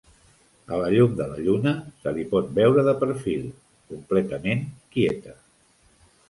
A 0.75 0.77
la 0.83 0.87
llum 0.93 1.11
de 1.19 1.27
la 1.33 1.43
lluna, 1.47 1.73
se 2.05 2.13
li 2.15 2.25
pot 2.31 2.49
veure 2.61 2.85
de 2.87 2.95
perfil, 3.05 3.45
completament 3.93 4.65
quieta. 4.97 5.37